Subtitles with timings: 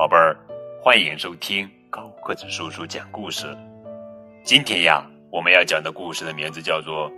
[0.00, 0.34] 宝贝儿，
[0.80, 3.54] 欢迎收听高个子叔叔讲故事。
[4.42, 7.10] 今天呀，我们要讲的故事的名字叫做《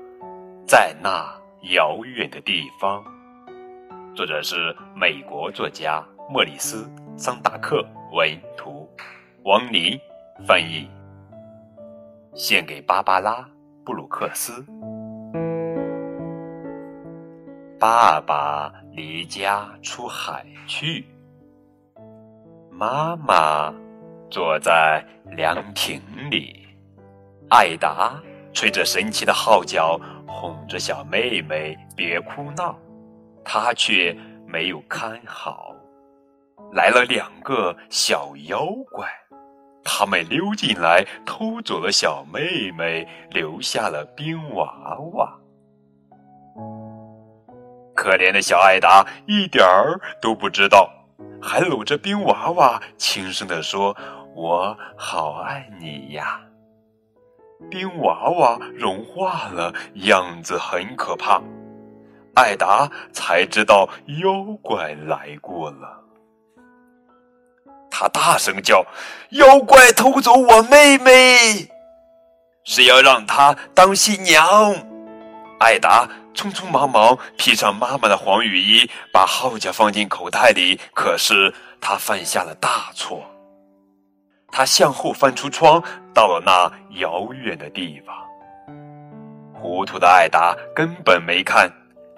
[0.66, 1.32] 在那
[1.75, 3.00] 遥远的地方》，
[4.16, 8.90] 作者是美国作家莫里斯·桑达克文图，
[9.44, 9.96] 王林
[10.44, 10.90] 翻译，
[12.35, 13.35] 献给芭芭拉·
[13.85, 14.67] 布鲁克斯。
[17.79, 21.07] 爸爸离家出海去。
[22.82, 23.72] 妈妈
[24.29, 26.67] 坐在凉亭里，
[27.49, 28.21] 艾达
[28.53, 29.96] 吹着神奇的号角，
[30.27, 32.77] 哄着小妹妹别哭闹。
[33.45, 34.12] 她却
[34.48, 35.73] 没有看好，
[36.73, 39.09] 来了两个小妖怪，
[39.84, 45.39] 他们溜进来，偷走了小妹妹，留下了冰娃娃。
[47.95, 50.91] 可怜的小艾达一点儿都不知道。
[51.41, 53.97] 还搂着冰娃娃，轻声地说
[54.34, 56.41] ：“我好爱你呀。”
[57.70, 61.41] 冰娃娃融化了，样子很可怕。
[62.34, 63.89] 艾达才知道
[64.23, 66.00] 妖怪来过了，
[67.91, 68.84] 他大声叫
[69.31, 71.69] ：“妖怪偷走我妹妹，
[72.65, 74.75] 是要让她当新娘。”
[75.61, 76.09] 艾达。
[76.34, 80.78] 匆匆忙忙披上妈妈的黄雨衣，把号角放进口袋里。
[80.94, 83.22] 可是他犯下了大错，
[84.50, 85.83] 他向后翻出窗，
[86.14, 88.16] 到了那遥远的地方。
[89.55, 91.70] 糊涂的艾达根本没看，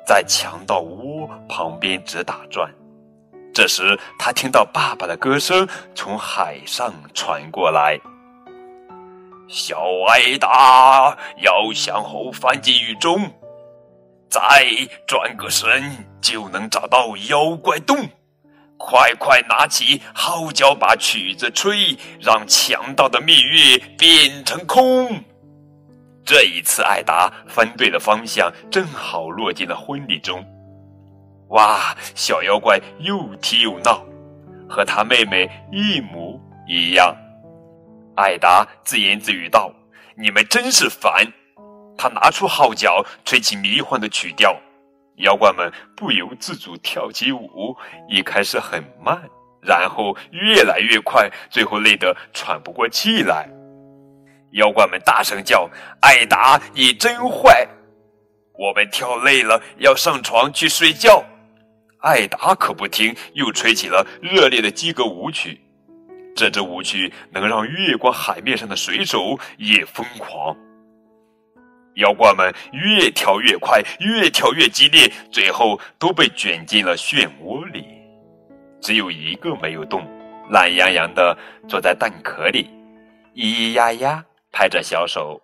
[0.07, 2.73] 在强盗窝旁边直打转。
[3.53, 8.01] 这时他听到爸爸的歌声从海上传过来
[9.47, 13.31] ：“小艾达要向后翻进雨中。”
[14.35, 14.67] 再
[15.07, 15.71] 转个身
[16.21, 17.97] 就能找到妖怪洞，
[18.77, 25.23] 快快拿起号角，把曲子吹，让强盗的蜜月变成空。
[26.25, 30.45] 这一次，艾达分对了方向，正好落进了婚礼中。
[31.51, 34.05] 哇，小妖怪又踢又闹，
[34.69, 36.37] 和他妹妹一模
[36.67, 37.17] 一样。
[38.17, 39.73] 艾达自言自语道
[40.19, 41.25] ：“你们真是烦。”
[41.97, 44.57] 他拿出号角，吹起迷幻的曲调，
[45.17, 47.77] 妖怪们不由自主跳起舞。
[48.09, 49.23] 一开始很慢，
[49.63, 53.49] 然后越来越快，最后累得喘不过气来。
[54.53, 55.69] 妖怪们大声叫
[56.01, 57.67] ：“艾达，你真坏！
[58.57, 61.25] 我们跳累了，要上床去睡觉。”
[62.03, 65.61] 艾达可不听，又吹起了热烈的鸡歌舞曲。
[66.37, 70.57] 这支舞曲能让月光海面上的水手也疯狂。
[71.97, 77.87] 妖怪们越跳越快，越跳越激烈，最后都被卷进了漩涡里。
[78.81, 80.05] 只有一个没有动，
[80.51, 81.37] 懒洋洋的
[81.69, 82.69] 坐在蛋壳里，
[83.35, 85.41] 咿咿呀呀拍着小手，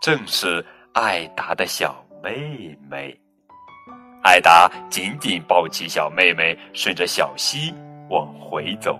[0.00, 3.14] 正是艾达的小妹妹。
[4.22, 7.72] 艾达紧紧抱起小妹妹，顺着小溪
[8.08, 8.98] 往回走。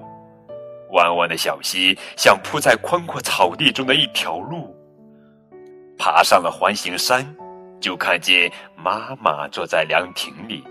[0.90, 4.75] 弯弯的小溪像铺在宽阔草地中的一条路。
[5.98, 7.26] 爬上了环形山，
[7.80, 10.62] 就看见妈妈坐在凉亭里，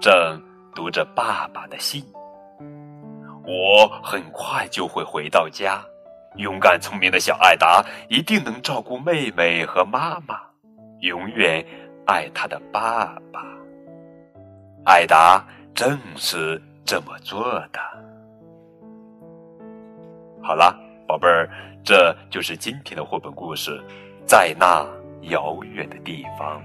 [0.00, 0.40] 正
[0.74, 2.04] 读着爸爸的信。
[3.46, 5.82] 我很快就会回到家，
[6.36, 10.40] 勇敢聪明的小艾达一定能照顾妹妹和妈妈，
[11.00, 11.64] 永远
[12.06, 13.44] 爱她的爸爸。
[14.84, 17.80] 艾达正是这么做的。
[20.42, 20.74] 好了，
[21.06, 21.48] 宝贝儿，
[21.84, 23.82] 这就是今天的绘本故事。
[24.26, 24.86] 在那
[25.28, 26.62] 遥远的地方，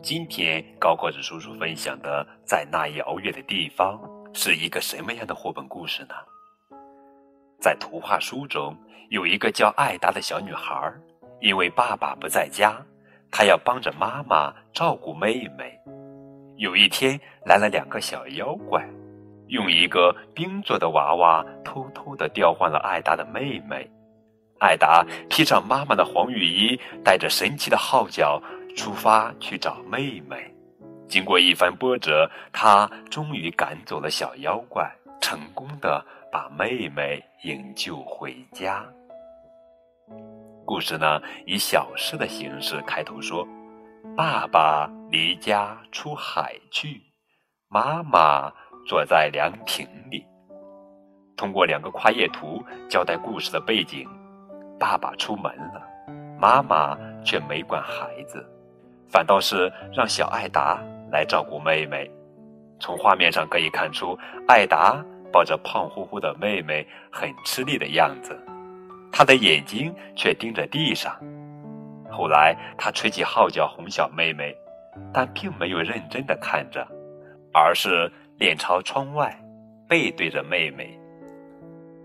[0.00, 4.00] 今天高个子叔叔分享的《在那遥远的地方》
[4.36, 6.14] 是一个什么样的绘本故事呢？
[7.60, 8.74] 在图画书中，
[9.10, 10.90] 有一个叫艾达的小女孩，
[11.40, 12.80] 因为爸爸不在家，
[13.30, 15.78] 她要帮着妈妈照顾妹妹。
[16.56, 18.88] 有一天，来了两个小妖怪，
[19.48, 23.86] 用一个冰做的娃娃偷偷的调换了艾达的妹妹。
[24.60, 28.42] 艾达披上妈妈的黄雨衣，带着神奇的号角
[28.76, 30.52] 出发去找妹妹。
[31.08, 34.90] 经过一番波折，他终于赶走了小妖怪，
[35.20, 38.84] 成功的把妹妹营救回家。
[40.66, 43.46] 故事呢，以小诗的形式开头说
[44.16, 47.00] ：“爸爸离家出海去，
[47.68, 48.52] 妈妈
[48.86, 50.26] 坐在凉亭里。”
[51.38, 54.06] 通过两个跨页图交代故事的背景。
[54.78, 55.82] 爸爸出门了，
[56.38, 58.44] 妈妈却没管孩子，
[59.10, 60.78] 反倒是让小艾达
[61.10, 62.10] 来照顾妹妹。
[62.80, 64.16] 从画面上可以看出，
[64.46, 68.38] 艾达抱着胖乎乎的妹妹，很吃力的样子。
[69.10, 71.12] 他的眼睛却盯着地上。
[72.10, 74.56] 后来，他吹起号角哄小妹妹，
[75.12, 76.86] 但并没有认真的看着，
[77.52, 79.36] 而是脸朝窗外，
[79.88, 80.96] 背对着妹妹。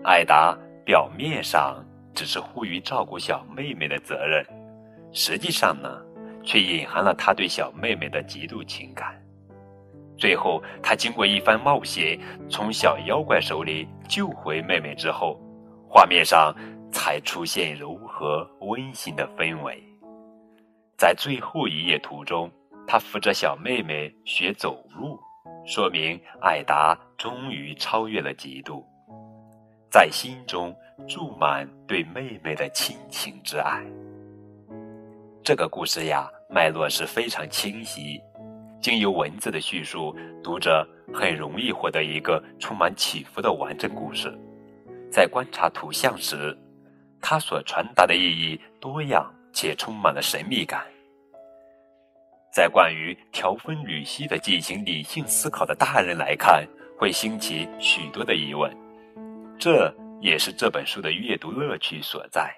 [0.03, 1.83] 艾达表面上
[2.13, 4.45] 只是出于照顾小妹妹的责任，
[5.11, 6.01] 实际上呢，
[6.43, 9.19] 却隐含了他对小妹妹的极度情感。
[10.17, 15.39] 最后，他经过一番冒险，从小妖怪手里救回妹妹之后，
[15.89, 16.55] 画面上
[16.91, 19.83] 才出现柔和温馨的氛围。
[20.95, 22.49] 在最后一页图中，
[22.87, 25.19] 他扶着小妹妹学走路，
[25.65, 28.83] 说明艾达终于超越了嫉妒，
[29.93, 30.75] 在心中
[31.07, 33.85] 注满对妹妹的亲情之爱。
[35.43, 38.19] 这个故事呀，脉络是非常清晰。
[38.81, 44.35] 经由文字的叙述，读者很容易获得一个充满起伏的完整故事。
[45.11, 46.57] 在观察图像时，
[47.21, 50.83] 它所传达的意义多样且充满了神秘感。
[52.51, 56.67] 在关于条分缕析的进行理性思考的大人来看，
[56.97, 58.75] 会兴起许多的疑问。
[59.63, 62.53] 这也是这本书的阅读乐趣所在。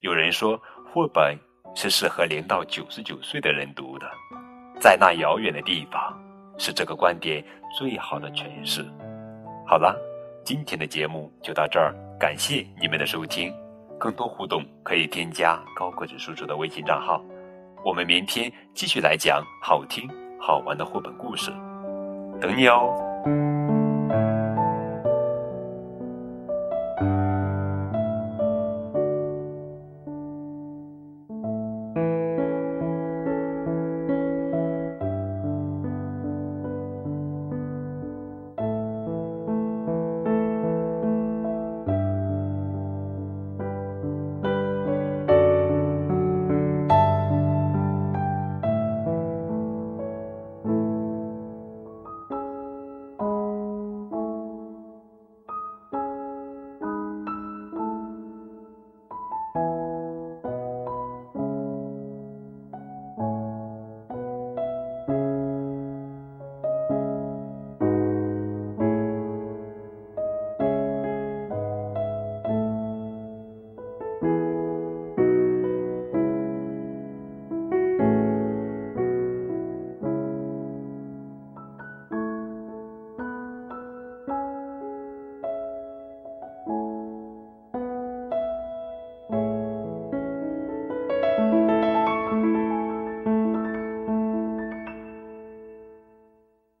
[0.00, 0.60] 有人说，
[0.92, 1.34] 绘本
[1.74, 4.06] 是适合零到九十九岁的人读的。
[4.78, 6.14] 在那遥远的地方，
[6.58, 7.42] 是这个观点
[7.78, 8.84] 最好的诠释。
[9.66, 9.98] 好了，
[10.44, 13.50] 今天的节目就到这儿，感谢你们的收听。
[13.98, 17.24] 更多互动可以添加高个子叔叔的微信账号。
[17.82, 20.06] 我们明天继续来讲好听
[20.38, 21.50] 好玩的绘本故事，
[22.38, 22.94] 等你哦。